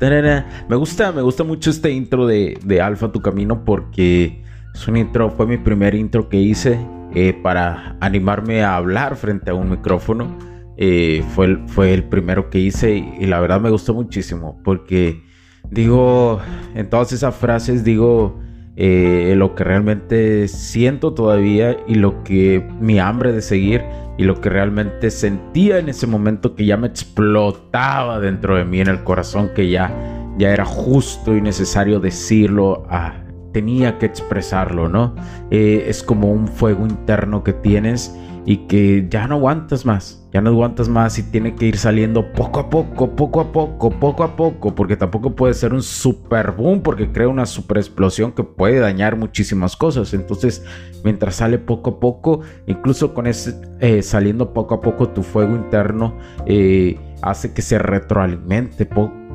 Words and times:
Me 0.00 0.76
gusta, 0.76 1.12
me 1.12 1.22
gusta 1.22 1.44
mucho 1.44 1.70
este 1.70 1.90
intro 1.90 2.26
de, 2.26 2.58
de 2.64 2.80
Alfa 2.80 3.10
Tu 3.10 3.20
Camino 3.20 3.64
porque 3.64 4.42
es 4.74 4.88
un 4.88 4.96
intro, 4.96 5.30
fue 5.30 5.46
mi 5.46 5.56
primer 5.56 5.94
intro 5.94 6.28
que 6.28 6.36
hice 6.36 6.78
eh, 7.14 7.32
para 7.32 7.96
animarme 8.00 8.62
a 8.64 8.76
hablar 8.76 9.16
frente 9.16 9.50
a 9.50 9.54
un 9.54 9.70
micrófono. 9.70 10.36
Eh, 10.76 11.24
fue, 11.34 11.46
el, 11.46 11.68
fue 11.68 11.94
el 11.94 12.02
primero 12.02 12.50
que 12.50 12.58
hice 12.58 12.96
y, 12.96 13.26
la 13.26 13.38
verdad 13.38 13.60
me 13.60 13.70
gustó 13.70 13.94
muchísimo 13.94 14.60
porque 14.64 15.22
digo, 15.70 16.40
en 16.74 16.90
todas 16.90 17.12
esas 17.12 17.36
frases 17.36 17.84
digo 17.84 18.40
eh, 18.76 19.34
lo 19.36 19.54
que 19.54 19.64
realmente 19.64 20.48
siento 20.48 21.14
todavía 21.14 21.76
y 21.86 21.94
lo 21.94 22.24
que 22.24 22.66
mi 22.80 22.98
hambre 22.98 23.32
de 23.32 23.42
seguir 23.42 23.82
y 24.18 24.24
lo 24.24 24.40
que 24.40 24.48
realmente 24.48 25.10
sentía 25.10 25.78
en 25.78 25.88
ese 25.88 26.06
momento 26.06 26.54
que 26.54 26.66
ya 26.66 26.76
me 26.76 26.86
explotaba 26.86 28.20
dentro 28.20 28.56
de 28.56 28.64
mí 28.64 28.80
en 28.80 28.88
el 28.88 29.02
corazón 29.04 29.50
que 29.54 29.70
ya, 29.70 29.92
ya 30.38 30.52
era 30.52 30.64
justo 30.64 31.36
y 31.36 31.40
necesario 31.40 32.00
decirlo 32.00 32.84
a 32.88 33.20
tenía 33.52 33.98
que 33.98 34.06
expresarlo, 34.06 34.88
¿no? 34.88 35.14
Eh, 35.52 35.84
es 35.86 36.02
como 36.02 36.32
un 36.32 36.48
fuego 36.48 36.84
interno 36.84 37.44
que 37.44 37.52
tienes 37.52 38.14
y 38.46 38.66
que 38.66 39.06
ya 39.08 39.26
no 39.26 39.36
aguantas 39.36 39.86
más, 39.86 40.28
ya 40.32 40.40
no 40.40 40.50
aguantas 40.50 40.88
más 40.88 41.18
y 41.18 41.22
tiene 41.22 41.54
que 41.54 41.66
ir 41.66 41.78
saliendo 41.78 42.32
poco 42.32 42.60
a 42.60 42.68
poco, 42.68 43.14
poco 43.16 43.40
a 43.40 43.52
poco, 43.52 43.90
poco 43.90 44.24
a 44.24 44.36
poco, 44.36 44.74
porque 44.74 44.96
tampoco 44.96 45.34
puede 45.34 45.54
ser 45.54 45.72
un 45.72 45.82
super 45.82 46.52
boom 46.52 46.82
porque 46.82 47.10
crea 47.10 47.28
una 47.28 47.46
super 47.46 47.78
explosión 47.78 48.32
que 48.32 48.44
puede 48.44 48.80
dañar 48.80 49.16
muchísimas 49.16 49.76
cosas. 49.76 50.12
Entonces, 50.12 50.64
mientras 51.04 51.36
sale 51.36 51.58
poco 51.58 51.90
a 51.90 52.00
poco, 52.00 52.40
incluso 52.66 53.14
con 53.14 53.26
ese 53.26 53.60
eh, 53.80 54.02
saliendo 54.02 54.52
poco 54.52 54.74
a 54.74 54.80
poco 54.80 55.08
tu 55.08 55.22
fuego 55.22 55.54
interno, 55.54 56.18
eh, 56.46 56.98
hace 57.22 57.54
que 57.54 57.62
se 57.62 57.78
retroalimente 57.78 58.86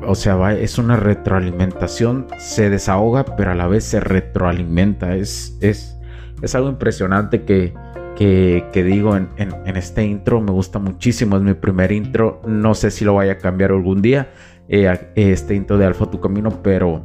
o 0.06 0.14
sea, 0.14 0.52
es 0.54 0.78
una 0.78 0.96
retroalimentación, 0.96 2.26
se 2.38 2.70
desahoga, 2.70 3.24
pero 3.36 3.50
a 3.50 3.54
la 3.54 3.66
vez 3.66 3.84
se 3.84 4.00
retroalimenta. 4.00 5.14
Es, 5.14 5.56
es, 5.60 5.98
es 6.42 6.54
algo 6.54 6.70
impresionante 6.70 7.42
que, 7.42 7.74
que, 8.20 8.84
digo 8.84 9.16
en, 9.16 9.28
este 9.76 10.04
intro. 10.04 10.40
Me 10.40 10.52
gusta 10.52 10.78
muchísimo, 10.78 11.36
es 11.36 11.42
mi 11.42 11.54
primer 11.54 11.90
intro. 11.90 12.42
No 12.46 12.74
sé 12.74 12.90
si 12.90 13.04
lo 13.04 13.14
vaya 13.14 13.32
a 13.32 13.38
cambiar 13.38 13.70
algún 13.70 14.02
día, 14.02 14.30
eh, 14.68 15.10
este 15.14 15.54
intro 15.54 15.78
de 15.78 15.86
Alfa 15.86 16.10
Tu 16.10 16.20
Camino, 16.20 16.50
pero 16.62 17.02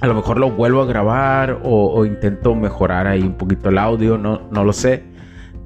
a 0.00 0.06
lo 0.06 0.14
mejor 0.14 0.38
lo 0.38 0.50
vuelvo 0.50 0.82
a 0.82 0.86
grabar 0.86 1.60
o, 1.64 1.92
o 1.92 2.06
intento 2.06 2.54
mejorar 2.54 3.08
ahí 3.08 3.22
un 3.22 3.34
poquito 3.34 3.68
el 3.68 3.78
audio, 3.78 4.16
no, 4.16 4.48
no 4.52 4.64
lo 4.64 4.72
sé. 4.72 5.02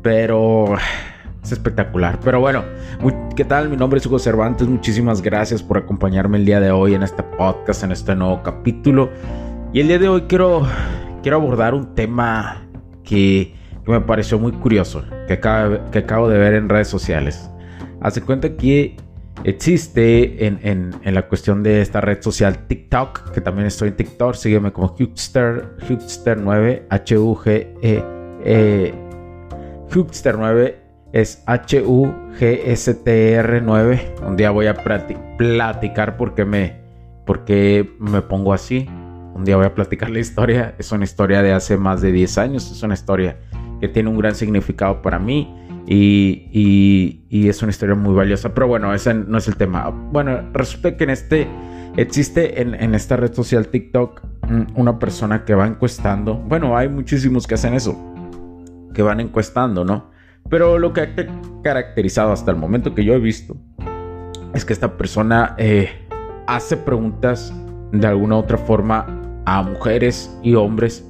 Pero 0.03 0.75
es 1.43 1.53
espectacular. 1.53 2.19
Pero 2.25 2.41
bueno, 2.41 2.65
¿qué 3.35 3.45
tal? 3.45 3.69
Mi 3.69 3.77
nombre 3.77 3.99
es 3.99 4.07
Hugo 4.07 4.19
Cervantes. 4.19 4.69
Muchísimas 4.69 5.21
gracias 5.21 5.63
por 5.63 5.77
acompañarme 5.77 6.39
el 6.39 6.47
día 6.47 6.61
de 6.61 6.71
hoy 6.71 6.95
en 6.95 7.03
este 7.03 7.23
podcast, 7.23 7.83
en 7.85 7.93
este 7.93 8.15
nuevo 8.15 8.43
capítulo. 8.43 9.11
Y 9.75 9.81
el 9.81 9.89
día 9.89 9.99
de 9.99 10.09
hoy 10.09 10.23
quiero, 10.23 10.67
quiero 11.23 11.37
abordar 11.37 11.75
un 11.75 11.95
tema 11.95 12.63
que, 13.03 13.56
me 13.87 14.01
pareció 14.01 14.39
muy 14.39 14.53
curioso, 14.53 15.05
que 15.27 15.35
acabo, 15.35 15.79
que 15.91 15.99
de 15.99 16.39
ver 16.39 16.55
en 16.55 16.69
redes 16.69 16.89
sociales. 16.89 17.51
Hace 18.01 18.21
cuenta 18.21 18.57
que 18.57 18.97
existe 19.45 20.47
en, 20.47 20.91
la 21.05 21.29
cuestión 21.29 21.63
de 21.63 21.81
esta 21.81 22.01
red 22.01 22.21
social 22.21 22.67
TikTok, 22.67 23.31
que 23.31 23.41
también 23.41 23.67
estoy 23.67 23.89
en 23.89 23.97
TikTok, 23.97 24.35
sígueme 24.35 24.73
como 24.73 24.95
Hugster, 24.99 25.77
Hugster9, 25.89 26.83
H-U-G-E, 26.91 28.05
e, 28.45 28.95
Hugster 29.95 30.37
9 30.37 30.87
es 31.13 31.43
H-U-G-S-T-R-9. 31.47 34.27
Un 34.27 34.37
día 34.37 34.51
voy 34.51 34.67
a 34.67 34.75
platicar 34.75 36.17
por 36.17 36.35
qué 36.35 36.45
me, 36.45 36.81
por 37.25 37.45
me 37.99 38.23
pongo 38.23 38.53
así. 38.53 38.89
Un 39.35 39.45
día 39.45 39.57
voy 39.57 39.67
a 39.67 39.75
platicar 39.75 40.11
la 40.11 40.19
historia. 40.19 40.75
Es 40.79 40.91
una 40.93 41.05
historia 41.05 41.43
de 41.43 41.53
hace 41.53 41.77
más 41.77 42.03
de 42.03 42.13
10 42.13 42.39
años. 42.39 42.71
Es 42.71 42.83
una 42.83 42.95
historia 42.95 43.37
que 43.81 43.89
tiene 43.89 44.09
un 44.09 44.19
gran 44.19 44.35
significado 44.35 45.03
para 45.03 45.19
mí. 45.19 45.55
Y, 45.87 47.23
es 47.31 47.63
una 47.63 47.71
historia 47.71 47.95
muy 47.95 48.15
valiosa. 48.15 48.55
Pero 48.55 48.67
bueno, 48.67 48.93
ese 48.93 49.15
no 49.15 49.39
es 49.39 49.47
el 49.49 49.57
tema. 49.57 49.89
Bueno, 49.89 50.51
resulta 50.53 50.97
que 50.97 51.05
en 51.05 51.11
este 51.11 51.49
existe 51.97 52.61
en, 52.61 52.75
en, 52.75 52.95
esta 52.95 53.17
red 53.17 53.33
social 53.33 53.69
TikTok 53.69 54.23
mm, 54.49 54.63
una 54.75 54.99
persona 54.99 55.45
que 55.45 55.55
va 55.55 55.67
encuestando. 55.67 56.35
Bueno, 56.35 56.77
hay 56.77 56.89
muchísimos 56.89 57.47
que 57.47 57.55
hacen 57.55 57.75
eso. 57.75 57.97
Que 58.95 59.03
van 59.03 59.21
encuestando, 59.21 59.85
¿no? 59.85 60.11
Pero 60.49 60.79
lo 60.79 60.93
que 60.93 61.01
ha 61.01 61.15
caracterizado 61.63 62.33
hasta 62.33 62.51
el 62.51 62.57
momento 62.57 62.95
que 62.95 63.05
yo 63.05 63.15
he 63.15 63.19
visto 63.19 63.57
es 64.55 64.65
que 64.65 64.73
esta 64.73 64.97
persona 64.97 65.55
eh, 65.59 65.91
hace 66.47 66.77
preguntas 66.77 67.53
de 67.93 68.07
alguna 68.07 68.37
u 68.37 68.39
otra 68.39 68.59
forma 68.59 69.07
a 69.45 69.63
mujeres 69.63 70.35
y 70.43 70.55
hombres. 70.55 71.05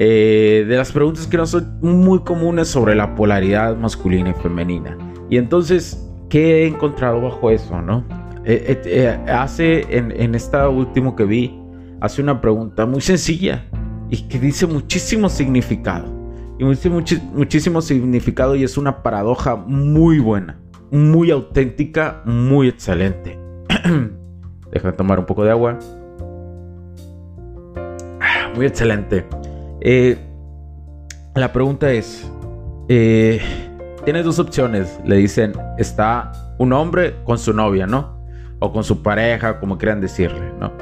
Eh, 0.00 0.64
de 0.68 0.76
las 0.76 0.92
preguntas 0.92 1.26
que 1.26 1.36
no 1.36 1.44
son 1.44 1.76
muy 1.80 2.20
comunes 2.20 2.68
sobre 2.68 2.94
la 2.94 3.16
polaridad 3.16 3.76
masculina 3.76 4.30
y 4.30 4.34
femenina. 4.34 4.96
Y 5.28 5.38
entonces, 5.38 6.08
¿qué 6.30 6.62
he 6.62 6.66
encontrado 6.68 7.20
bajo 7.20 7.50
eso, 7.50 7.82
no? 7.82 8.04
Eh, 8.44 9.18
hace, 9.28 9.84
en, 9.90 10.12
en 10.12 10.36
esta 10.36 10.68
último 10.68 11.16
que 11.16 11.24
vi, 11.24 11.60
hace 12.00 12.22
una 12.22 12.40
pregunta 12.40 12.86
muy 12.86 13.00
sencilla 13.00 13.64
y 14.08 14.28
que 14.28 14.38
dice 14.38 14.68
muchísimo 14.68 15.28
significado 15.28 16.06
y 16.60 16.64
muchísimo 16.64 17.80
significado 17.80 18.54
y 18.54 18.62
es 18.62 18.78
una 18.78 19.02
paradoja 19.02 19.56
muy 19.56 20.20
buena, 20.20 20.60
muy 20.92 21.32
auténtica, 21.32 22.22
muy 22.24 22.68
excelente. 22.68 23.36
Deja 24.72 24.90
de 24.90 24.96
tomar 24.96 25.18
un 25.18 25.26
poco 25.26 25.42
de 25.44 25.50
agua. 25.50 25.78
Ah, 28.20 28.52
muy 28.54 28.66
excelente. 28.66 29.24
Eh, 29.80 30.18
la 31.34 31.52
pregunta 31.52 31.90
es, 31.92 32.30
eh, 32.88 33.40
tienes 34.04 34.24
dos 34.24 34.38
opciones. 34.38 35.00
Le 35.04 35.16
dicen, 35.16 35.52
está 35.78 36.32
un 36.58 36.72
hombre 36.72 37.16
con 37.24 37.38
su 37.38 37.52
novia, 37.52 37.86
¿no? 37.86 38.18
O 38.60 38.72
con 38.72 38.84
su 38.84 39.02
pareja, 39.02 39.60
como 39.60 39.78
quieran 39.78 40.00
decirle, 40.00 40.52
¿no? 40.58 40.72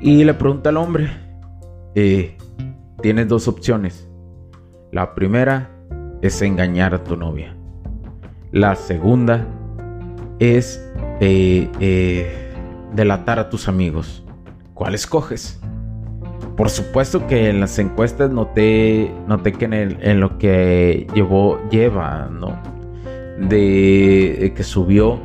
Y 0.00 0.24
le 0.24 0.34
pregunta 0.34 0.70
al 0.70 0.76
hombre, 0.76 1.10
eh, 1.94 2.36
tienes 3.00 3.28
dos 3.28 3.48
opciones 3.48 4.06
la 4.92 5.14
primera 5.14 5.70
es 6.22 6.40
engañar 6.42 6.94
a 6.94 7.04
tu 7.04 7.16
novia. 7.16 7.54
La 8.52 8.74
segunda 8.76 9.46
es 10.38 10.82
delatar 12.94 13.38
a 13.38 13.50
tus 13.50 13.68
amigos. 13.68 14.24
¿Cuál 14.74 14.94
escoges? 14.94 15.60
Por 16.56 16.70
supuesto 16.70 17.26
que 17.26 17.50
en 17.50 17.60
las 17.60 17.78
encuestas 17.78 18.30
noté, 18.30 19.12
noté 19.26 19.52
que 19.52 19.66
en, 19.66 20.20
lo 20.20 20.38
que 20.38 21.06
llevó, 21.14 21.60
lleva, 21.70 22.28
¿no? 22.30 22.60
De, 23.38 24.52
que 24.56 24.62
subió 24.62 25.20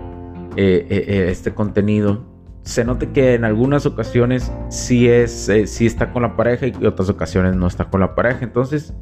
eh, 0.58 1.28
este 1.30 1.54
contenido, 1.54 2.26
se 2.64 2.86
note 2.86 3.10
que 3.10 3.34
en 3.34 3.46
algunas 3.46 3.86
ocasiones 3.86 4.52
sí, 4.70 5.08
es, 5.08 5.50
sí 5.66 5.86
está 5.86 6.12
con 6.12 6.22
la 6.22 6.36
pareja 6.36 6.68
y 6.68 6.72
en 6.72 6.86
otras 6.86 7.10
ocasiones 7.10 7.56
no 7.56 7.68
está 7.68 7.90
con 7.90 8.02
la 8.02 8.14
pareja. 8.14 8.40
Entonces, 8.44 8.94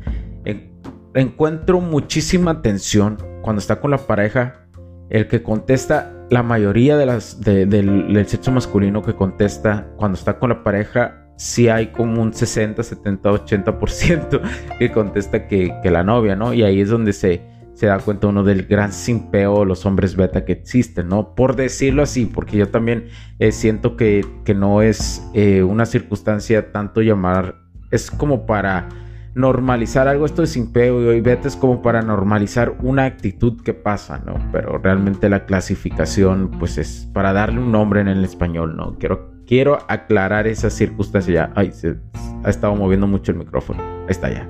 encuentro 1.13 1.81
muchísima 1.81 2.61
tensión 2.61 3.17
cuando 3.41 3.59
está 3.59 3.79
con 3.79 3.91
la 3.91 3.97
pareja. 3.97 4.67
El 5.09 5.27
que 5.27 5.41
contesta, 5.41 6.13
la 6.29 6.43
mayoría 6.43 6.95
de 6.95 7.05
las 7.05 7.41
del, 7.41 8.25
sexo 8.27 8.51
masculino 8.51 9.01
que 9.01 9.15
contesta 9.15 9.87
cuando 9.97 10.17
está 10.17 10.37
con 10.39 10.49
la 10.49 10.63
pareja, 10.63 11.25
sí 11.39 11.69
hay 11.69 11.87
como 11.87 12.21
un 12.21 12.33
60, 12.33 12.83
70, 12.83 13.31
80% 13.31 14.41
que 14.77 14.91
contesta 14.91 15.47
que, 15.47 15.73
que, 15.81 15.89
la 15.89 16.03
novia, 16.03 16.35
¿no? 16.35 16.53
Y 16.53 16.63
ahí 16.63 16.81
es 16.81 16.89
donde 16.89 17.13
se, 17.13 17.41
se 17.73 17.85
da 17.85 17.97
cuenta 17.99 18.27
uno 18.27 18.43
del 18.43 18.65
gran 18.65 18.91
simpeo 18.91 19.63
los 19.63 19.85
hombres 19.85 20.17
beta 20.17 20.43
que 20.43 20.51
existen, 20.51 21.07
¿no? 21.07 21.35
Por 21.35 21.55
decirlo 21.55 22.03
así, 22.03 22.25
porque 22.25 22.57
yo 22.57 22.67
también 22.67 23.05
eh, 23.39 23.53
siento 23.53 23.95
que, 23.95 24.25
no 24.53 24.81
es 24.81 25.25
eh, 25.33 25.63
una 25.63 25.85
circunstancia 25.85 26.73
tanto 26.73 27.01
llamar, 27.01 27.55
es 27.89 28.11
como 28.11 28.45
para 28.45 28.89
normalizar 29.33 30.09
algo, 30.09 30.25
esto 30.25 30.41
de 30.41 30.47
simpeo 30.49 31.13
y 31.13 31.21
beta 31.21 31.47
es 31.47 31.55
como 31.55 31.81
para 31.81 32.01
normalizar 32.01 32.75
una 32.81 33.05
actitud 33.05 33.61
que 33.61 33.73
pasa, 33.73 34.21
¿no? 34.25 34.33
Pero 34.51 34.77
realmente 34.77 35.29
la 35.29 35.45
clasificación, 35.45 36.51
pues 36.59 36.77
es 36.77 37.09
para 37.13 37.31
darle 37.31 37.61
un 37.61 37.71
nombre 37.71 38.01
en 38.01 38.09
el 38.09 38.25
español, 38.25 38.75
¿no? 38.75 38.97
Quiero, 38.99 39.28
quiero 39.49 39.79
aclarar 39.87 40.45
esa 40.45 40.69
circunstancia. 40.69 41.51
Ay, 41.55 41.71
se 41.71 41.95
ha 42.43 42.49
estado 42.51 42.75
moviendo 42.75 43.07
mucho 43.07 43.31
el 43.31 43.39
micrófono. 43.39 43.81
Ahí 43.81 44.09
está 44.09 44.31
ya. 44.31 44.47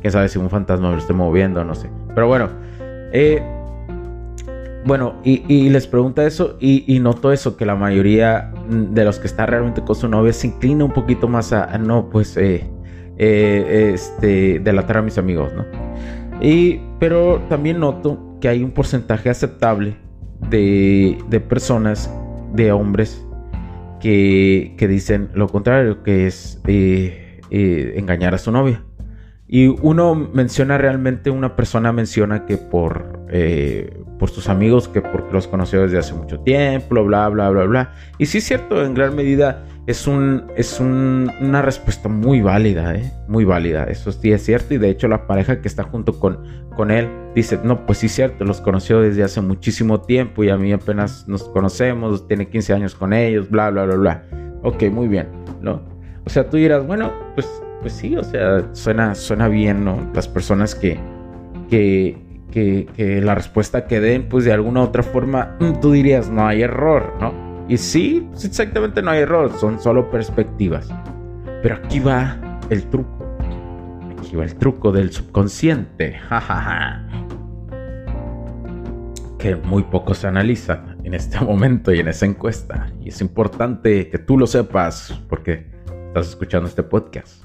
Quién 0.00 0.12
sabe 0.12 0.28
si 0.28 0.38
un 0.38 0.48
fantasma 0.48 0.92
lo 0.92 0.96
esté 0.96 1.12
moviendo, 1.12 1.64
no 1.64 1.74
sé. 1.74 1.90
Pero 2.14 2.28
bueno, 2.28 2.48
eh, 3.12 3.42
bueno, 4.86 5.16
y, 5.24 5.68
les 5.70 5.88
pregunta 5.88 6.24
eso 6.24 6.56
y, 6.60 7.00
noto 7.00 7.32
eso, 7.32 7.56
que 7.56 7.66
la 7.66 7.74
mayoría 7.74 8.52
de 8.68 9.04
los 9.04 9.18
que 9.18 9.26
están 9.26 9.48
realmente 9.48 9.82
con 9.82 9.96
su 9.96 10.08
novia 10.08 10.32
se 10.32 10.46
inclina 10.46 10.84
un 10.84 10.92
poquito 10.92 11.26
más 11.26 11.52
a, 11.52 11.76
no, 11.76 12.08
pues, 12.08 12.36
eh, 12.36 12.64
eh, 13.18 13.90
este, 13.92 14.60
delatar 14.60 14.98
a 14.98 15.02
mis 15.02 15.18
amigos, 15.18 15.52
¿no? 15.52 15.64
Y, 16.40 16.80
pero 17.00 17.42
también 17.48 17.80
noto 17.80 18.36
que 18.40 18.46
hay 18.48 18.62
un 18.62 18.70
porcentaje 18.70 19.30
aceptable 19.30 19.96
de 20.48 21.44
personas, 21.48 22.08
de 22.54 22.70
hombres, 22.70 23.27
que, 24.00 24.74
dicen 24.88 25.30
lo 25.34 25.48
contrario, 25.48 26.02
que 26.02 26.26
es 26.26 26.60
engañar 27.50 28.34
a 28.34 28.38
su 28.38 28.52
novia. 28.52 28.84
Y 29.46 29.68
uno 29.68 30.14
menciona 30.14 30.76
realmente, 30.76 31.30
una 31.30 31.56
persona 31.56 31.92
menciona 31.92 32.44
que 32.44 32.58
por, 32.58 33.17
eh, 33.30 34.02
por 34.18 34.30
sus 34.30 34.48
amigos, 34.48 34.88
que 34.88 35.00
porque 35.00 35.32
los 35.32 35.46
conoció 35.46 35.82
desde 35.82 35.98
hace 35.98 36.14
mucho 36.14 36.40
tiempo, 36.40 37.02
bla, 37.04 37.28
bla, 37.28 37.50
bla, 37.50 37.64
bla. 37.64 37.94
Y 38.18 38.26
sí 38.26 38.38
es 38.38 38.44
cierto, 38.44 38.84
en 38.84 38.94
gran 38.94 39.14
medida 39.14 39.64
es, 39.86 40.06
un, 40.06 40.44
es 40.56 40.80
una 40.80 41.62
respuesta 41.62 42.08
muy 42.08 42.40
válida, 42.40 42.94
¿eh? 42.94 43.12
muy 43.28 43.44
válida. 43.44 43.84
Eso 43.84 44.12
sí 44.12 44.32
es 44.32 44.44
cierto. 44.44 44.74
Y 44.74 44.78
de 44.78 44.90
hecho 44.90 45.08
la 45.08 45.26
pareja 45.26 45.60
que 45.60 45.68
está 45.68 45.84
junto 45.84 46.18
con, 46.18 46.38
con 46.76 46.90
él 46.90 47.08
dice, 47.34 47.58
no, 47.62 47.86
pues 47.86 47.98
sí 47.98 48.06
es 48.06 48.12
cierto, 48.12 48.44
los 48.44 48.60
conoció 48.60 49.00
desde 49.00 49.22
hace 49.22 49.40
muchísimo 49.40 50.00
tiempo 50.00 50.42
y 50.44 50.50
a 50.50 50.56
mí 50.56 50.72
apenas 50.72 51.28
nos 51.28 51.44
conocemos, 51.44 52.26
tiene 52.26 52.48
15 52.48 52.72
años 52.74 52.94
con 52.94 53.12
ellos, 53.12 53.48
bla, 53.48 53.70
bla, 53.70 53.84
bla, 53.84 53.96
bla. 53.96 54.24
Ok, 54.62 54.84
muy 54.90 55.08
bien, 55.08 55.28
¿no? 55.62 55.82
O 56.24 56.30
sea, 56.30 56.50
tú 56.50 56.56
dirás, 56.56 56.86
bueno, 56.86 57.12
pues 57.34 57.48
pues 57.80 57.92
sí, 57.92 58.16
o 58.16 58.24
sea, 58.24 58.68
suena, 58.74 59.14
suena 59.14 59.48
bien, 59.48 59.84
¿no? 59.84 60.10
Las 60.14 60.28
personas 60.28 60.74
que, 60.74 60.98
que, 61.70 62.18
que, 62.50 63.20
la 63.22 63.34
respuesta 63.34 63.86
que 63.86 64.00
den, 64.00 64.28
pues 64.28 64.44
de 64.44 64.52
alguna 64.52 64.80
u 64.80 64.84
otra 64.84 65.02
forma, 65.02 65.56
mm, 65.60 65.80
tú 65.80 65.92
dirías, 65.92 66.30
no 66.30 66.46
hay 66.46 66.62
error, 66.62 67.14
¿no? 67.20 67.32
Y 67.68 67.76
sí, 67.76 68.26
pues 68.30 68.44
exactamente 68.44 69.02
no 69.02 69.10
hay 69.10 69.20
error, 69.20 69.52
son 69.58 69.78
solo 69.78 70.10
perspectivas. 70.10 70.88
Pero 71.62 71.76
aquí 71.76 72.00
va 72.00 72.38
el 72.70 72.84
truco. 72.84 73.26
Aquí 74.18 74.36
va 74.36 74.44
el 74.44 74.54
truco 74.54 74.92
del 74.92 75.12
subconsciente. 75.12 76.18
Que 79.38 79.54
muy 79.54 79.84
poco 79.84 80.14
se 80.14 80.26
analiza 80.26 80.82
en 81.04 81.14
este 81.14 81.38
momento 81.44 81.92
y 81.92 82.00
en 82.00 82.08
esa 82.08 82.26
encuesta. 82.26 82.90
Y 83.00 83.10
es 83.10 83.20
importante 83.20 84.08
que 84.08 84.18
tú 84.18 84.36
lo 84.36 84.48
sepas 84.48 85.22
porque 85.28 85.70
estás 86.08 86.30
escuchando 86.30 86.68
este 86.68 86.82
podcast. 86.82 87.44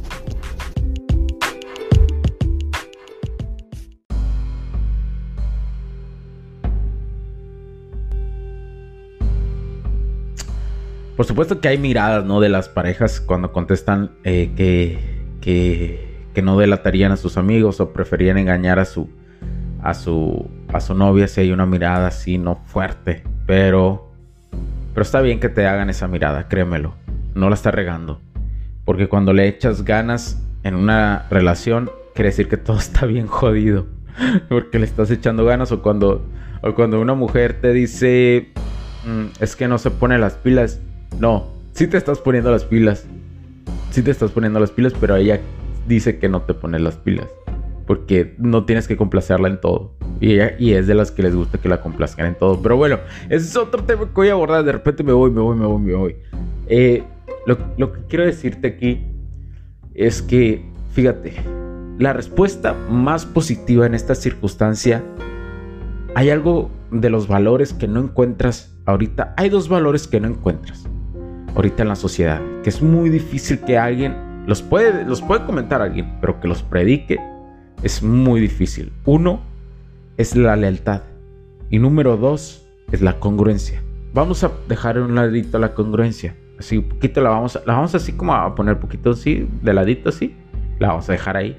Por 11.21 11.27
supuesto 11.27 11.61
que 11.61 11.67
hay 11.67 11.77
miradas, 11.77 12.25
¿no? 12.25 12.39
De 12.39 12.49
las 12.49 12.67
parejas 12.67 13.21
cuando 13.21 13.51
contestan 13.51 14.09
eh, 14.23 14.53
que, 14.57 14.97
que 15.39 16.25
que 16.33 16.41
no 16.41 16.57
delatarían 16.57 17.11
a 17.11 17.15
sus 17.15 17.37
amigos 17.37 17.79
o 17.79 17.93
preferían 17.93 18.39
engañar 18.39 18.79
a 18.79 18.85
su 18.85 19.07
a 19.83 19.93
su 19.93 20.49
a 20.73 20.81
su 20.81 20.95
novia 20.95 21.27
si 21.27 21.41
hay 21.41 21.51
una 21.51 21.67
mirada 21.67 22.07
así 22.07 22.39
no 22.39 22.63
fuerte, 22.65 23.23
pero 23.45 24.11
pero 24.95 25.03
está 25.03 25.21
bien 25.21 25.39
que 25.39 25.49
te 25.49 25.67
hagan 25.67 25.91
esa 25.91 26.07
mirada, 26.07 26.47
créemelo. 26.47 26.95
No 27.35 27.49
la 27.49 27.53
está 27.53 27.69
regando. 27.69 28.19
Porque 28.83 29.07
cuando 29.07 29.31
le 29.31 29.47
echas 29.47 29.85
ganas 29.85 30.41
en 30.63 30.73
una 30.73 31.27
relación, 31.29 31.91
quiere 32.15 32.29
decir 32.29 32.47
que 32.47 32.57
todo 32.57 32.77
está 32.79 33.05
bien 33.05 33.27
jodido. 33.27 33.85
Porque 34.49 34.79
le 34.79 34.85
estás 34.85 35.11
echando 35.11 35.45
ganas 35.45 35.71
o 35.71 35.83
cuando 35.83 36.25
o 36.63 36.73
cuando 36.73 36.99
una 36.99 37.13
mujer 37.13 37.61
te 37.61 37.73
dice 37.73 38.49
mm, 39.05 39.39
es 39.39 39.55
que 39.55 39.67
no 39.67 39.77
se 39.77 39.91
pone 39.91 40.17
las 40.17 40.33
pilas. 40.33 40.81
No, 41.19 41.47
sí 41.73 41.87
te 41.87 41.97
estás 41.97 42.19
poniendo 42.19 42.51
las 42.51 42.65
pilas. 42.65 43.05
Sí 43.91 44.01
te 44.01 44.11
estás 44.11 44.31
poniendo 44.31 44.59
las 44.59 44.71
pilas, 44.71 44.93
pero 44.99 45.15
ella 45.15 45.39
dice 45.87 46.17
que 46.17 46.29
no 46.29 46.41
te 46.43 46.53
pones 46.53 46.81
las 46.81 46.95
pilas. 46.95 47.27
Porque 47.85 48.35
no 48.37 48.65
tienes 48.65 48.87
que 48.87 48.95
complacerla 48.95 49.49
en 49.49 49.59
todo. 49.59 49.93
Y 50.19 50.73
es 50.73 50.87
de 50.87 50.93
las 50.93 51.11
que 51.11 51.23
les 51.23 51.35
gusta 51.35 51.57
que 51.57 51.67
la 51.67 51.81
complazcan 51.81 52.27
en 52.27 52.35
todo. 52.35 52.61
Pero 52.61 52.77
bueno, 52.77 52.99
ese 53.25 53.45
es 53.47 53.55
otro 53.57 53.83
tema 53.83 54.05
que 54.05 54.11
voy 54.13 54.29
a 54.29 54.33
abordar. 54.33 54.63
De 54.63 54.71
repente 54.71 55.03
me 55.03 55.13
voy, 55.13 55.31
me 55.31 55.41
voy, 55.41 55.57
me 55.57 55.65
voy, 55.65 55.81
me 55.81 55.95
voy. 55.95 56.15
Eh, 56.67 57.03
lo, 57.45 57.57
lo 57.77 57.91
que 57.91 58.01
quiero 58.07 58.25
decirte 58.25 58.67
aquí 58.67 59.01
es 59.93 60.21
que, 60.21 60.63
fíjate, 60.93 61.33
la 61.97 62.13
respuesta 62.13 62.73
más 62.89 63.25
positiva 63.25 63.85
en 63.85 63.95
esta 63.95 64.15
circunstancia, 64.15 65.03
hay 66.15 66.29
algo 66.29 66.69
de 66.91 67.09
los 67.09 67.27
valores 67.27 67.73
que 67.73 67.87
no 67.87 67.99
encuentras 67.99 68.73
ahorita. 68.85 69.33
Hay 69.37 69.49
dos 69.49 69.69
valores 69.69 70.07
que 70.07 70.19
no 70.19 70.27
encuentras 70.27 70.87
ahorita 71.55 71.83
en 71.83 71.89
la 71.89 71.95
sociedad, 71.95 72.41
que 72.63 72.69
es 72.69 72.81
muy 72.81 73.09
difícil 73.09 73.59
que 73.61 73.77
alguien 73.77 74.31
los 74.47 74.61
puede, 74.61 75.05
los 75.05 75.21
puede 75.21 75.45
comentar 75.45 75.81
alguien, 75.81 76.17
pero 76.19 76.39
que 76.39 76.47
los 76.47 76.63
predique 76.63 77.19
es 77.83 78.01
muy 78.01 78.39
difícil. 78.39 78.91
Uno 79.05 79.41
es 80.17 80.35
la 80.35 80.55
lealtad. 80.55 81.03
Y 81.69 81.79
número 81.79 82.17
dos 82.17 82.67
es 82.91 83.01
la 83.01 83.19
congruencia. 83.19 83.81
Vamos 84.13 84.43
a 84.43 84.51
dejar 84.67 84.99
un 84.99 85.15
ladito 85.15 85.57
la 85.59 85.73
congruencia. 85.73 86.35
Así 86.59 86.77
un 86.77 86.89
poquito 86.89 87.21
la 87.21 87.29
vamos 87.29 87.55
a, 87.55 87.61
la 87.65 87.73
vamos 87.73 87.95
así 87.95 88.13
como 88.13 88.33
a 88.33 88.53
poner 88.55 88.79
poquito 88.79 89.11
así, 89.11 89.47
de 89.61 89.73
ladito 89.73 90.09
así. 90.09 90.35
La 90.79 90.89
vamos 90.89 91.09
a 91.09 91.13
dejar 91.13 91.37
ahí. 91.37 91.51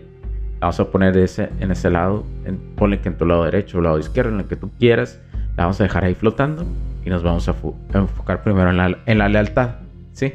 La 0.54 0.66
vamos 0.66 0.80
a 0.80 0.90
poner 0.90 1.16
ese, 1.16 1.50
en 1.60 1.70
ese 1.70 1.90
lado. 1.90 2.24
En, 2.44 2.58
ponle 2.76 3.00
que 3.00 3.08
en 3.08 3.16
tu 3.16 3.24
lado 3.24 3.44
derecho 3.44 3.80
lado 3.80 3.98
izquierdo, 3.98 4.32
en 4.32 4.40
el 4.40 4.46
que 4.46 4.56
tú 4.56 4.70
quieras. 4.78 5.20
La 5.56 5.64
vamos 5.64 5.80
a 5.80 5.84
dejar 5.84 6.04
ahí 6.04 6.14
flotando. 6.14 6.66
Y 7.04 7.10
nos 7.10 7.22
vamos 7.22 7.48
a, 7.48 7.54
enfocar 7.94 8.42
primero 8.42 8.70
en 8.70 8.76
la, 8.76 8.98
en 9.06 9.18
la 9.18 9.28
lealtad. 9.28 9.81
¿Sí? 10.12 10.34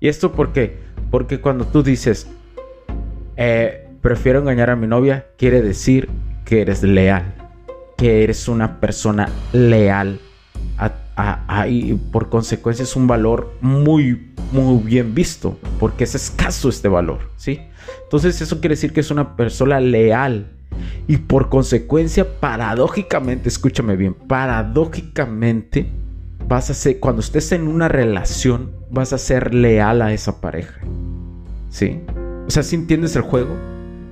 ¿Y 0.00 0.08
esto 0.08 0.32
por 0.32 0.52
qué? 0.52 0.78
Porque 1.10 1.40
cuando 1.40 1.66
tú 1.66 1.82
dices, 1.82 2.28
eh, 3.36 3.88
prefiero 4.00 4.40
engañar 4.40 4.70
a 4.70 4.76
mi 4.76 4.86
novia, 4.86 5.26
quiere 5.38 5.62
decir 5.62 6.08
que 6.44 6.60
eres 6.60 6.82
leal, 6.82 7.34
que 7.96 8.22
eres 8.22 8.48
una 8.48 8.80
persona 8.80 9.28
leal. 9.52 10.20
y 11.68 11.94
por 11.94 12.28
consecuencia 12.28 12.82
es 12.82 12.96
un 12.96 13.06
valor 13.06 13.54
muy, 13.60 14.32
muy 14.52 14.82
bien 14.82 15.14
visto, 15.14 15.58
porque 15.78 16.04
es 16.04 16.14
escaso 16.14 16.68
este 16.68 16.88
valor, 16.88 17.30
¿sí? 17.36 17.60
Entonces 18.02 18.40
eso 18.42 18.60
quiere 18.60 18.74
decir 18.74 18.92
que 18.92 19.00
es 19.00 19.10
una 19.10 19.36
persona 19.36 19.80
leal. 19.80 20.50
Y 21.06 21.18
por 21.18 21.48
consecuencia, 21.48 22.40
paradójicamente, 22.40 23.48
escúchame 23.48 23.96
bien, 23.96 24.14
paradójicamente, 24.14 25.88
vas 26.48 26.70
a 26.70 26.74
ser, 26.74 27.00
cuando 27.00 27.20
estés 27.20 27.52
en 27.52 27.68
una 27.68 27.88
relación, 27.88 28.70
vas 28.90 29.12
a 29.12 29.18
ser 29.18 29.54
leal 29.54 30.02
a 30.02 30.12
esa 30.12 30.40
pareja. 30.40 30.80
¿Sí? 31.70 32.00
O 32.46 32.50
sea, 32.50 32.62
si 32.62 32.76
entiendes 32.76 33.16
el 33.16 33.22
juego, 33.22 33.56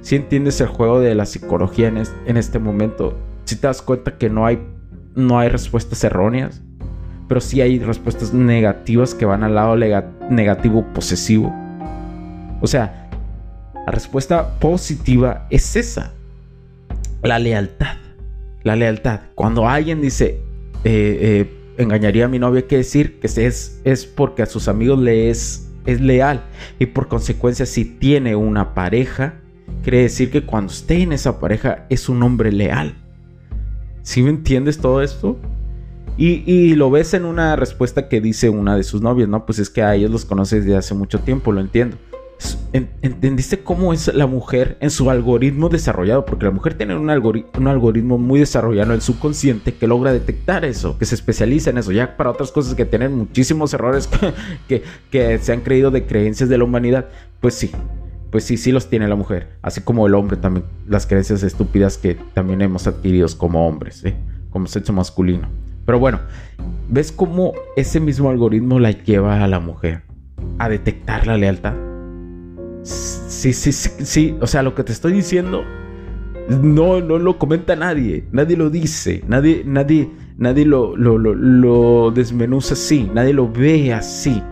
si 0.00 0.16
entiendes 0.16 0.60
el 0.60 0.68
juego 0.68 1.00
de 1.00 1.14
la 1.14 1.26
psicología 1.26 1.88
en, 1.88 2.02
en 2.26 2.36
este 2.36 2.58
momento, 2.58 3.16
si 3.44 3.56
te 3.56 3.66
das 3.66 3.82
cuenta 3.82 4.18
que 4.18 4.30
no 4.30 4.46
hay, 4.46 4.58
no 5.14 5.38
hay 5.38 5.48
respuestas 5.48 6.02
erróneas, 6.04 6.62
pero 7.28 7.40
sí 7.40 7.60
hay 7.60 7.78
respuestas 7.78 8.34
negativas 8.34 9.14
que 9.14 9.24
van 9.24 9.42
al 9.42 9.54
lado 9.54 9.76
negativo 9.76 10.84
posesivo. 10.92 11.52
O 12.60 12.66
sea, 12.66 13.08
la 13.86 13.92
respuesta 13.92 14.58
positiva 14.58 15.46
es 15.50 15.76
esa, 15.76 16.12
la 17.22 17.38
lealtad. 17.38 17.96
La 18.64 18.76
lealtad. 18.76 19.20
Cuando 19.34 19.68
alguien 19.68 20.00
dice, 20.00 20.40
eh, 20.84 21.18
eh, 21.20 21.62
engañaría 21.78 22.26
a 22.26 22.28
mi 22.28 22.38
novia, 22.38 22.66
que 22.66 22.76
decir 22.76 23.18
que 23.20 23.26
es, 23.26 23.80
es 23.84 24.06
porque 24.06 24.42
a 24.42 24.46
sus 24.46 24.68
amigos 24.68 24.98
le 24.98 25.30
es, 25.30 25.70
es 25.86 26.00
leal. 26.00 26.44
Y 26.78 26.86
por 26.86 27.08
consecuencia, 27.08 27.66
si 27.66 27.84
tiene 27.84 28.36
una 28.36 28.74
pareja, 28.74 29.34
quiere 29.82 30.02
decir 30.02 30.30
que 30.30 30.44
cuando 30.44 30.72
esté 30.72 31.02
en 31.02 31.12
esa 31.12 31.40
pareja 31.40 31.86
es 31.88 32.08
un 32.08 32.22
hombre 32.22 32.52
leal. 32.52 32.94
¿Sí 34.02 34.22
me 34.22 34.30
entiendes 34.30 34.78
todo 34.78 35.02
esto? 35.02 35.38
Y, 36.16 36.42
y, 36.50 36.74
lo 36.74 36.90
ves 36.90 37.14
en 37.14 37.24
una 37.24 37.56
respuesta 37.56 38.08
que 38.08 38.20
dice 38.20 38.50
una 38.50 38.76
de 38.76 38.82
sus 38.82 39.00
novias, 39.00 39.28
¿no? 39.28 39.46
Pues 39.46 39.58
es 39.58 39.70
que 39.70 39.82
a 39.82 39.94
ellos 39.94 40.10
los 40.10 40.26
conoces 40.26 40.64
desde 40.64 40.76
hace 40.76 40.94
mucho 40.94 41.20
tiempo, 41.20 41.52
lo 41.52 41.60
entiendo. 41.60 41.96
¿Entendiste 42.72 43.62
cómo 43.62 43.92
es 43.92 44.12
la 44.14 44.26
mujer 44.26 44.78
en 44.80 44.90
su 44.90 45.11
algoritmo 45.11 45.68
desarrollado? 45.68 46.25
Porque 46.25 46.46
la 46.46 46.50
mujer 46.50 46.75
tiene 46.75 46.96
un, 46.96 47.11
algoritmo 47.11 48.16
muy 48.16 48.40
desarrollado 48.40 48.90
en 48.90 48.94
el 48.94 49.02
subconsciente 49.02 49.75
que 49.75 49.87
logra 49.87 50.12
detectar 50.12 50.64
eso, 50.64 50.96
que 50.96 51.04
se 51.04 51.14
especializa 51.14 51.70
en 51.70 51.78
eso. 51.78 51.92
Ya 51.92 52.16
para 52.16 52.30
otras 52.30 52.50
cosas 52.50 52.75
que 52.75 52.87
tienen 52.87 53.14
muchísimos 53.14 53.75
errores 53.75 54.08
que, 54.68 54.82
que, 55.11 55.38
se 55.38 55.52
han 55.52 55.61
creído 55.61 55.90
de 55.90 56.06
creencias 56.06 56.49
de 56.49 56.56
la 56.56 56.64
humanidad, 56.64 57.08
pues 57.40 57.54
sí, 57.54 57.70
pues 58.30 58.44
sí, 58.44 58.56
sí 58.56 58.72
los 58.72 58.88
tiene 58.88 59.06
la 59.06 59.16
mujer. 59.16 59.50
Así 59.61 59.82
como 59.82 60.06
el 60.06 60.14
hombre 60.14 60.38
también, 60.38 60.64
las 60.88 61.06
creencias 61.06 61.42
estúpidas 61.42 61.99
que 61.99 62.16
también 62.32 62.62
hemos 62.62 62.87
adquirido 62.87 63.28
como 63.37 63.68
hombres, 63.68 64.02
¿eh? 64.04 64.14
como 64.49 64.66
sexo 64.66 64.94
masculino. 64.94 65.46
Pero 65.84 65.99
bueno, 65.99 66.20
¿ves 66.88 67.12
cómo 67.12 67.52
ese 67.76 68.00
mismo 68.00 68.30
algoritmo 68.30 68.78
la 68.78 68.92
lleva 68.92 69.44
a 69.44 69.49
la 69.49 69.61
mujer 69.61 70.04
a 70.58 70.70
detectar 70.70 71.26
la 71.26 71.37
lealtad? 71.37 71.91
Sí, 72.82 73.52
sí, 73.52 73.72
sí, 73.72 73.90
sí. 74.04 74.36
O 74.40 74.46
sea, 74.46 74.62
lo 74.62 74.74
que 74.74 74.84
te 74.84 74.92
estoy 74.92 75.12
diciendo 75.12 75.64
no, 76.48 77.00
no 77.00 77.18
lo 77.18 77.38
comenta 77.38 77.76
nadie. 77.76 78.24
Nadie 78.32 78.56
lo 78.56 78.70
dice. 78.70 79.22
Nadie, 79.26 79.62
nadie, 79.64 80.10
nadie 80.36 80.64
lo, 80.64 80.96
lo, 80.96 81.18
lo, 81.18 82.10
desmenuza 82.10 82.74
así. 82.74 83.10
Nadie 83.14 83.32
lo 83.32 83.50
ve 83.50 83.92
así. 83.92 84.42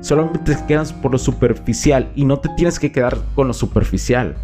Solamente 0.00 0.54
te 0.54 0.66
quedas 0.66 0.92
por 0.92 1.12
lo 1.12 1.18
superficial 1.18 2.12
y 2.14 2.24
no 2.24 2.38
te 2.38 2.48
tienes 2.56 2.78
que 2.78 2.92
quedar 2.92 3.18
con 3.34 3.48
lo 3.48 3.54
superficial. 3.54 4.36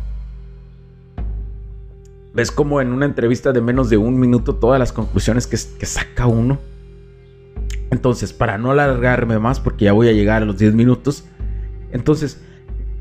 ¿Ves 2.34 2.50
como 2.50 2.80
en 2.80 2.92
una 2.92 3.04
entrevista 3.04 3.52
de 3.52 3.61
menos 3.61 3.90
de 3.90 3.99
un 3.99 4.18
minuto 4.18 4.54
todas 4.54 4.78
las 4.78 4.92
conclusiones 4.92 5.46
que, 5.46 5.58
que 5.78 5.87
saca 5.87 6.26
uno? 6.26 6.58
Entonces, 7.90 8.32
para 8.32 8.56
no 8.56 8.70
alargarme 8.70 9.38
más, 9.38 9.61
porque 9.61 9.84
ya 9.84 9.92
voy 9.92 10.08
a 10.08 10.12
llegar 10.12 10.42
a 10.42 10.46
los 10.46 10.56
10 10.56 10.72
minutos, 10.72 11.26
entonces, 11.92 12.42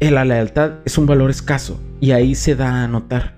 la 0.09 0.25
lealtad 0.25 0.79
es 0.83 0.97
un 0.97 1.05
valor 1.05 1.29
escaso 1.29 1.79
y 1.99 2.11
ahí 2.11 2.33
se 2.33 2.55
da 2.55 2.83
a 2.83 2.87
notar. 2.87 3.35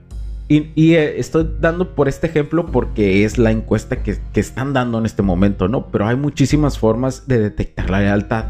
Y, 0.48 0.94
eh, 0.94 1.20
estoy 1.20 1.50
dando 1.60 1.96
por 1.96 2.08
este 2.08 2.28
ejemplo 2.28 2.68
porque 2.68 3.26
es 3.26 3.38
la 3.38 3.52
encuesta 3.52 4.04
que, 4.04 4.20
están 4.36 4.72
dando 4.72 5.00
en 5.00 5.06
este 5.06 5.24
momento, 5.24 5.68
¿no? 5.68 5.88
Pero 5.88 6.08
hay 6.08 6.16
muchísimas 6.16 6.78
formas 6.78 7.28
de 7.28 7.40
detectar 7.40 7.90
la 7.90 8.00
lealtad. 8.00 8.46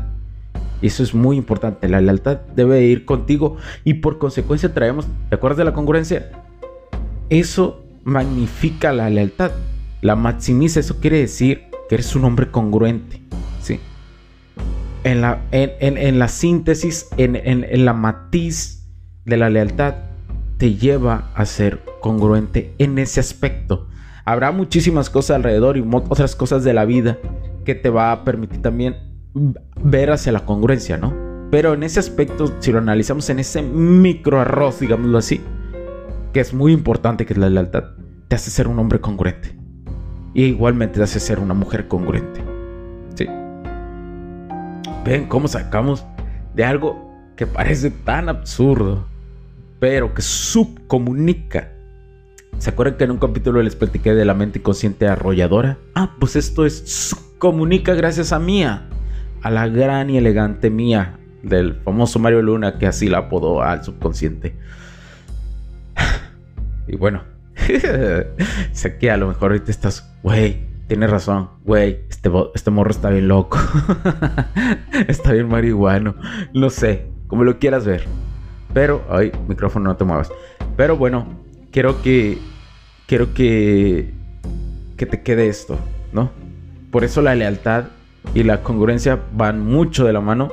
Eso 0.82 1.02
es 1.02 1.16
muy 1.16 1.38
importante. 1.38 1.88
La 1.88 2.02
lealtad 2.02 2.42
debe 2.56 2.84
ir 2.84 3.06
contigo 3.06 3.58
y 3.84 3.96
por 3.96 4.18
consecuencia 4.18 4.74
traemos, 4.74 5.08
¿te 5.30 5.36
acuerdas 5.36 5.60
de 5.60 5.64
la 5.64 5.74
congruencia? 5.74 6.30
Eso 7.30 7.86
magnifica 8.04 8.92
la 8.92 9.10
lealtad, 9.10 9.52
la 10.02 10.16
maximiza. 10.16 10.82
Eso 10.82 11.00
quiere 11.00 11.20
decir 11.20 11.64
que 11.88 11.96
eres 11.96 12.16
un 12.16 12.26
hombre 12.26 12.52
congruente. 12.52 13.23
En 15.04 15.22
la, 15.22 15.42
en, 15.52 16.20
la 16.20 16.28
síntesis, 16.28 17.08
en, 17.18 17.86
la 17.86 17.94
matiz 17.94 18.88
de 19.26 19.38
la 19.38 19.50
lealtad, 19.50 19.96
te 20.58 20.76
lleva 20.76 21.32
a 21.36 21.46
ser 21.46 21.80
congruente 22.02 22.74
en 22.78 22.98
ese 22.98 23.20
aspecto. 23.20 23.88
Habrá 24.26 24.52
muchísimas 24.52 25.10
cosas 25.10 25.36
alrededor 25.36 25.78
y 25.78 25.86
otras 25.92 26.36
cosas 26.36 26.64
de 26.64 26.74
la 26.74 26.86
vida 26.86 27.18
que 27.66 27.76
te 27.76 27.90
va 27.90 28.12
a 28.12 28.24
permitir 28.24 28.62
también 28.62 28.96
ver 29.82 30.12
hacia 30.12 30.32
la 30.32 30.46
congruencia, 30.46 30.98
¿no? 30.98 31.14
Pero 31.52 31.74
en 31.74 31.84
ese 31.84 32.00
aspecto, 32.00 32.54
si 32.60 32.72
lo 32.72 32.80
analizamos 32.80 33.30
en 33.30 33.40
ese 33.40 33.62
micro 33.62 34.40
arroz, 34.40 34.80
digámoslo 34.80 35.18
así, 35.18 35.42
que 36.32 36.40
es 36.40 36.54
muy 36.54 36.72
importante, 36.74 37.26
que 37.26 37.34
es 37.34 37.40
la 37.40 37.50
lealtad, 37.50 37.84
te 38.28 38.36
hace 38.36 38.50
ser 38.50 38.68
un 38.68 38.80
hombre 38.80 39.00
congruente. 39.00 39.56
Y 40.34 40.46
igualmente 40.46 40.96
te 40.96 41.04
hace 41.04 41.20
ser 41.20 41.40
una 41.40 41.54
mujer 41.54 41.88
congruente. 41.88 42.43
Ven 45.04 45.28
cómo 45.28 45.50
sacamos 45.50 46.06
de 46.54 46.64
algo 46.64 47.12
que 47.36 47.46
parece 47.46 47.92
tan 47.92 48.30
absurdo, 48.30 49.06
pero 49.80 50.14
que 50.14 50.22
subcomunica. 50.22 51.74
¿Se 52.58 52.70
acuerdan 52.70 52.96
que 52.96 53.04
en 53.04 53.12
un 53.12 53.18
capítulo 53.18 53.62
les 53.62 53.76
platiqué 53.76 54.14
de 54.14 54.24
la 54.24 54.34
mente 54.34 54.62
consciente 54.62 55.08
arrolladora? 55.08 55.78
Ah, 55.96 56.16
pues 56.20 56.38
esto 56.38 56.66
es 56.66 56.78
subcomunica 57.10 57.94
gracias 57.96 58.32
a 58.32 58.40
Mía, 58.40 58.88
a 59.42 59.52
la 59.52 59.68
gran 59.68 60.10
y 60.10 60.18
elegante 60.18 60.70
Mía 60.70 61.20
del 61.42 61.76
famoso 61.82 62.20
Mario 62.20 62.42
Luna 62.42 62.80
que 62.80 62.88
así 62.88 63.10
la 63.10 63.18
apodó 63.20 63.62
al 63.62 63.84
subconsciente. 63.84 64.56
Y 66.86 66.98
bueno, 66.98 67.24
sé 68.74 68.98
que 68.98 69.10
a 69.10 69.16
lo 69.16 69.30
mejor 69.30 69.52
ahorita 69.52 69.72
estás, 69.72 70.14
güey, 70.22 70.73
tienes 70.88 71.10
razón, 71.10 71.50
güey, 71.64 72.00
este, 72.10 72.30
este 72.54 72.72
morro 72.72 72.92
está 72.92 73.10
bien 73.10 73.28
loco. 73.28 73.58
está 75.08 75.34
bien 75.34 75.50
marihuano. 75.50 76.16
No 76.54 76.70
sé, 76.70 77.08
como 77.28 77.44
lo 77.44 77.60
quieras 77.60 77.86
ver. 77.86 78.06
Pero, 78.74 79.04
ay, 79.10 79.32
micrófono, 79.48 79.90
no 79.90 79.98
te 79.98 80.04
muevas. 80.04 80.32
Pero 80.76 80.98
bueno, 80.98 81.28
quiero 81.72 82.02
que, 82.02 82.38
quiero 83.06 83.34
que, 83.34 84.14
que 84.98 85.06
te 85.06 85.22
quede 85.22 85.48
esto, 85.48 85.78
¿no? 86.12 86.32
Por 86.92 87.04
eso 87.04 87.22
la 87.22 87.36
lealtad 87.36 87.86
y 88.34 88.44
la 88.44 88.62
congruencia 88.64 89.20
van 89.34 89.60
mucho 89.60 90.06
de 90.06 90.14
la 90.14 90.22
mano. 90.22 90.52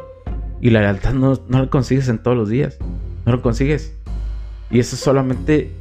Y 0.60 0.70
la 0.70 0.80
lealtad 0.80 1.14
no, 1.14 1.38
no 1.48 1.60
la 1.60 1.70
consigues 1.70 2.08
en 2.08 2.18
todos 2.18 2.36
los 2.36 2.48
días. 2.48 2.78
No 3.24 3.32
lo 3.32 3.42
consigues. 3.42 3.94
Y 4.70 4.78
eso 4.78 4.96
solamente 4.96 5.72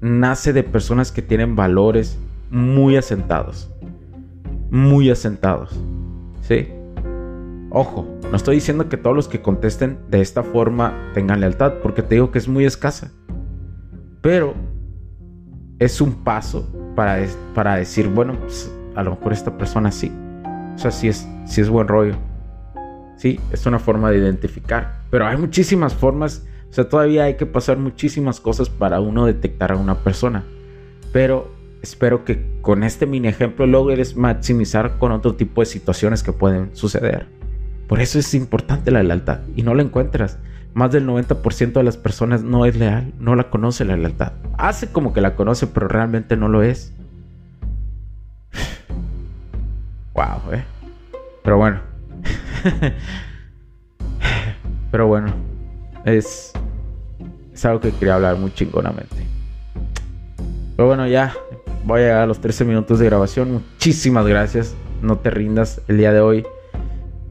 nace 0.00 0.52
de 0.52 0.62
personas 0.62 1.12
que 1.12 1.22
tienen 1.22 1.56
valores, 1.56 2.18
muy 2.50 2.96
asentados. 2.96 3.70
Muy 4.70 5.10
asentados. 5.10 5.78
¿Sí? 6.42 6.68
Ojo, 7.70 8.06
no 8.30 8.36
estoy 8.36 8.56
diciendo 8.56 8.88
que 8.88 8.96
todos 8.96 9.14
los 9.14 9.28
que 9.28 9.40
contesten 9.40 9.98
de 10.08 10.20
esta 10.20 10.42
forma 10.42 10.92
tengan 11.14 11.40
lealtad, 11.40 11.74
porque 11.82 12.02
te 12.02 12.16
digo 12.16 12.30
que 12.30 12.38
es 12.38 12.48
muy 12.48 12.64
escasa. 12.64 13.12
Pero 14.20 14.54
es 15.78 16.00
un 16.00 16.24
paso 16.24 16.68
para, 16.96 17.24
para 17.54 17.76
decir, 17.76 18.08
bueno, 18.08 18.34
pues, 18.40 18.72
a 18.96 19.02
lo 19.02 19.12
mejor 19.12 19.32
esta 19.32 19.56
persona 19.56 19.92
sí. 19.92 20.12
O 20.74 20.78
sea, 20.78 20.90
sí 20.90 21.08
es, 21.08 21.26
sí 21.46 21.60
es 21.60 21.68
buen 21.68 21.88
rollo. 21.88 22.14
Sí, 23.16 23.38
es 23.52 23.66
una 23.66 23.78
forma 23.78 24.10
de 24.10 24.18
identificar. 24.18 25.02
Pero 25.10 25.26
hay 25.26 25.36
muchísimas 25.36 25.94
formas. 25.94 26.46
O 26.70 26.72
sea, 26.72 26.88
todavía 26.88 27.24
hay 27.24 27.34
que 27.34 27.46
pasar 27.46 27.78
muchísimas 27.78 28.40
cosas 28.40 28.68
para 28.68 29.00
uno 29.00 29.26
detectar 29.26 29.72
a 29.72 29.76
una 29.76 29.96
persona. 30.02 30.44
Pero 31.12 31.59
espero 31.82 32.24
que 32.24 32.58
con 32.62 32.84
este 32.84 33.06
mini 33.06 33.28
ejemplo 33.28 33.66
logres 33.66 34.16
maximizar 34.16 34.98
con 34.98 35.12
otro 35.12 35.34
tipo 35.34 35.60
de 35.60 35.66
situaciones 35.66 36.22
que 36.22 36.32
pueden 36.32 36.74
suceder. 36.76 37.26
Por 37.88 38.00
eso 38.00 38.18
es 38.18 38.34
importante 38.34 38.90
la 38.90 39.02
lealtad 39.02 39.40
y 39.56 39.62
no 39.62 39.74
la 39.74 39.82
encuentras. 39.82 40.38
Más 40.74 40.92
del 40.92 41.06
90% 41.06 41.72
de 41.72 41.82
las 41.82 41.96
personas 41.96 42.44
no 42.44 42.64
es 42.64 42.76
leal, 42.76 43.12
no 43.18 43.34
la 43.34 43.50
conoce 43.50 43.84
la 43.84 43.96
lealtad. 43.96 44.32
Hace 44.56 44.92
como 44.92 45.12
que 45.12 45.20
la 45.20 45.34
conoce, 45.34 45.66
pero 45.66 45.88
realmente 45.88 46.36
no 46.36 46.48
lo 46.48 46.62
es. 46.62 46.92
Wow, 50.14 50.52
eh. 50.52 50.64
Pero 51.42 51.56
bueno. 51.56 51.80
pero 54.90 55.06
bueno. 55.06 55.32
Es, 56.04 56.52
es 57.52 57.64
algo 57.64 57.80
que 57.80 57.92
quería 57.92 58.16
hablar 58.16 58.36
muy 58.36 58.52
chingonamente. 58.52 59.16
Pero 60.76 60.88
bueno, 60.88 61.06
ya 61.06 61.32
voy 61.84 62.00
a 62.00 62.04
llegar 62.04 62.22
a 62.22 62.26
los 62.26 62.40
13 62.40 62.64
minutos 62.64 62.98
de 62.98 63.06
grabación. 63.06 63.52
Muchísimas 63.52 64.26
gracias. 64.26 64.74
No 65.02 65.18
te 65.18 65.30
rindas 65.30 65.82
el 65.88 65.98
día 65.98 66.12
de 66.12 66.20
hoy. 66.20 66.46